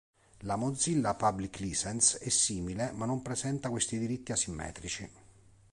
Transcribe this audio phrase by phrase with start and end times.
[0.49, 5.11] La Mozilla Public License è simile, ma non presenta questi diritti asimmetrici.